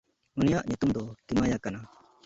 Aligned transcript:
ᱩᱱᱤᱭᱟᱜ 0.39 0.65
ᱧᱩᱛᱩᱢ 0.67 0.89
ᱫᱚ 0.95 1.03
ᱠᱤᱢᱟᱭᱟ 1.27 1.57
ᱠᱟᱱᱟ᱾ 1.63 1.79